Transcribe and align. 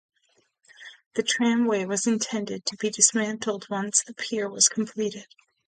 The 1.13 1.21
tramway 1.21 1.85
was 1.85 2.07
intended 2.07 2.65
to 2.65 2.75
be 2.75 2.89
dismantled 2.89 3.67
once 3.69 4.01
the 4.01 4.15
pier 4.15 4.49
was 4.49 4.67
completed. 4.67 5.27